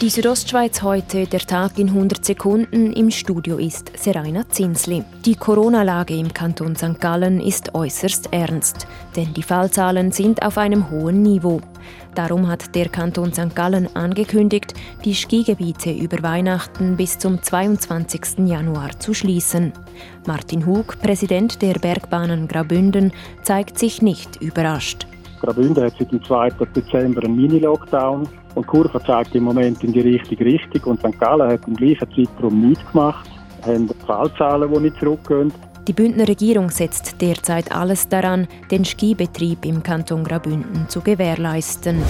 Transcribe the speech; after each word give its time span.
Die 0.00 0.08
Südostschweiz 0.08 0.80
heute, 0.80 1.26
der 1.26 1.40
Tag 1.40 1.78
in 1.78 1.88
100 1.88 2.24
Sekunden. 2.24 2.94
Im 2.94 3.10
Studio 3.10 3.58
ist 3.58 3.92
Seraina 3.98 4.48
Zinsli. 4.48 5.04
Die 5.26 5.34
Corona-Lage 5.34 6.16
im 6.16 6.32
Kanton 6.32 6.74
St. 6.74 6.98
Gallen 6.98 7.38
ist 7.38 7.74
äußerst 7.74 8.32
ernst, 8.32 8.86
denn 9.14 9.34
die 9.34 9.42
Fallzahlen 9.42 10.10
sind 10.10 10.42
auf 10.42 10.56
einem 10.56 10.90
hohen 10.90 11.20
Niveau. 11.20 11.60
Darum 12.14 12.48
hat 12.48 12.74
der 12.74 12.88
Kanton 12.88 13.34
St. 13.34 13.54
Gallen 13.54 13.94
angekündigt, 13.94 14.72
die 15.04 15.14
Skigebiete 15.14 15.92
über 15.92 16.22
Weihnachten 16.22 16.96
bis 16.96 17.18
zum 17.18 17.42
22. 17.42 18.46
Januar 18.46 18.98
zu 19.00 19.12
schließen. 19.12 19.74
Martin 20.26 20.64
Hug, 20.64 20.98
Präsident 21.02 21.60
der 21.60 21.74
Bergbahnen 21.74 22.48
Graubünden, 22.48 23.12
zeigt 23.42 23.78
sich 23.78 24.00
nicht 24.00 24.40
überrascht. 24.40 25.06
Graubünden 25.40 25.84
hat 25.84 25.94
seit 25.98 26.12
dem 26.12 26.22
2. 26.22 26.50
Dezember 26.74 27.24
einen 27.24 27.36
Mini-Lockdown 27.36 28.28
und 28.54 28.66
Kurve 28.66 29.00
zeigt 29.04 29.34
im 29.34 29.44
Moment 29.44 29.82
in 29.82 29.92
die 29.92 30.00
richtige 30.00 30.44
Richtung 30.44 30.82
und 30.92 31.00
St. 31.00 31.18
Gallen 31.18 31.50
hat 31.50 31.66
im 31.66 31.76
gleichen 31.76 32.08
Zeitraum 32.14 32.68
nichts 32.68 32.84
gemacht, 32.92 33.28
haben 33.64 33.88
Fallzahlen, 34.06 34.72
die 34.72 34.80
nicht 34.80 34.98
zurückgehen. 34.98 35.52
Die 35.88 35.92
Bündner 35.92 36.28
Regierung 36.28 36.70
setzt 36.70 37.20
derzeit 37.20 37.72
alles 37.74 38.08
daran, 38.08 38.46
den 38.70 38.84
Skibetrieb 38.84 39.64
im 39.64 39.82
Kanton 39.82 40.24
Graubünden 40.24 40.88
zu 40.88 41.00
gewährleisten. 41.00 42.02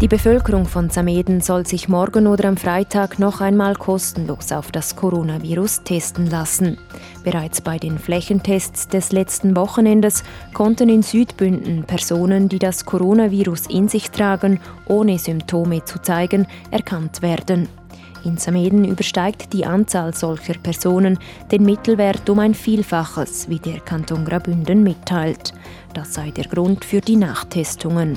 Die 0.00 0.08
Bevölkerung 0.08 0.64
von 0.64 0.88
Sameden 0.88 1.42
soll 1.42 1.66
sich 1.66 1.86
morgen 1.86 2.26
oder 2.26 2.48
am 2.48 2.56
Freitag 2.56 3.18
noch 3.18 3.42
einmal 3.42 3.74
kostenlos 3.74 4.50
auf 4.50 4.72
das 4.72 4.96
Coronavirus 4.96 5.82
testen 5.82 6.30
lassen. 6.30 6.78
Bereits 7.22 7.60
bei 7.60 7.76
den 7.76 7.98
Flächentests 7.98 8.88
des 8.88 9.12
letzten 9.12 9.54
Wochenendes 9.56 10.24
konnten 10.54 10.88
in 10.88 11.02
Südbünden 11.02 11.84
Personen, 11.84 12.48
die 12.48 12.58
das 12.58 12.86
Coronavirus 12.86 13.66
in 13.66 13.88
sich 13.88 14.10
tragen, 14.10 14.58
ohne 14.86 15.18
Symptome 15.18 15.84
zu 15.84 16.00
zeigen, 16.00 16.46
erkannt 16.70 17.20
werden. 17.20 17.68
In 18.24 18.38
Sameden 18.38 18.86
übersteigt 18.86 19.52
die 19.52 19.66
Anzahl 19.66 20.14
solcher 20.14 20.54
Personen 20.54 21.18
den 21.52 21.62
Mittelwert 21.62 22.28
um 22.30 22.38
ein 22.38 22.54
Vielfaches, 22.54 23.50
wie 23.50 23.58
der 23.58 23.80
Kanton 23.80 24.24
Graubünden 24.24 24.82
mitteilt. 24.82 25.52
Das 25.92 26.14
sei 26.14 26.30
der 26.30 26.44
Grund 26.44 26.86
für 26.86 27.02
die 27.02 27.16
Nachtestungen. 27.16 28.16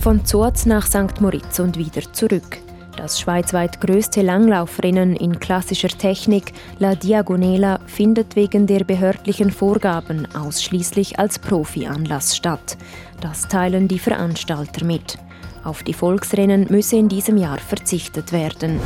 Von 0.00 0.24
Zurz 0.24 0.64
nach 0.64 0.86
St. 0.86 1.20
Moritz 1.20 1.58
und 1.58 1.76
wieder 1.76 2.00
zurück. 2.12 2.58
Das 2.96 3.20
schweizweit 3.20 3.80
größte 3.80 4.22
Langlaufrennen 4.22 5.14
in 5.16 5.38
klassischer 5.38 5.88
Technik, 5.88 6.52
La 6.78 6.94
Diagonela, 6.94 7.80
findet 7.86 8.34
wegen 8.36 8.66
der 8.66 8.84
behördlichen 8.84 9.50
Vorgaben 9.50 10.26
ausschließlich 10.34 11.18
als 11.18 11.38
Profi-Anlass 11.38 12.36
statt. 12.36 12.78
Das 13.20 13.48
teilen 13.48 13.88
die 13.88 13.98
Veranstalter 13.98 14.84
mit. 14.84 15.18
Auf 15.64 15.82
die 15.82 15.94
Volksrennen 15.94 16.66
müsse 16.70 16.96
in 16.96 17.08
diesem 17.08 17.36
Jahr 17.36 17.58
verzichtet 17.58 18.32
werden. 18.32 18.80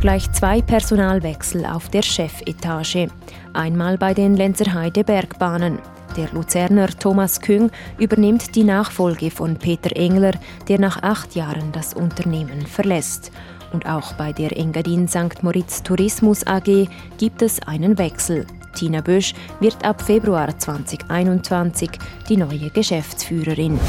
Gleich 0.00 0.30
zwei 0.32 0.60
Personalwechsel 0.60 1.66
auf 1.66 1.88
der 1.88 2.02
Chefetage. 2.02 3.08
Einmal 3.52 3.98
bei 3.98 4.14
den 4.14 4.36
Lenzerheide 4.36 5.04
Bergbahnen. 5.04 5.78
Der 6.16 6.30
Luzerner 6.32 6.88
Thomas 6.88 7.40
Küng 7.40 7.70
übernimmt 7.98 8.54
die 8.54 8.62
Nachfolge 8.62 9.32
von 9.32 9.56
Peter 9.56 9.94
Engler, 9.96 10.32
der 10.68 10.78
nach 10.78 11.02
acht 11.02 11.34
Jahren 11.34 11.72
das 11.72 11.92
Unternehmen 11.92 12.66
verlässt. 12.66 13.32
Und 13.72 13.86
auch 13.86 14.12
bei 14.12 14.32
der 14.32 14.56
Engadin 14.56 15.08
St. 15.08 15.42
Moritz 15.42 15.82
Tourismus 15.82 16.46
AG 16.46 16.88
gibt 17.18 17.42
es 17.42 17.60
einen 17.66 17.98
Wechsel. 17.98 18.46
Tina 18.76 19.00
Bösch 19.00 19.34
wird 19.58 19.84
ab 19.84 20.02
Februar 20.02 20.56
2021 20.56 21.90
die 22.28 22.36
neue 22.36 22.70
Geschäftsführerin. 22.70 23.80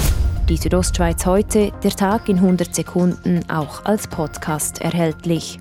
Die 0.49 0.57
Südostschweiz 0.57 1.25
heute, 1.25 1.71
der 1.83 1.91
Tag 1.91 2.29
in 2.29 2.37
100 2.37 2.73
Sekunden, 2.73 3.41
auch 3.49 3.85
als 3.85 4.07
Podcast 4.07 4.81
erhältlich. 4.81 5.59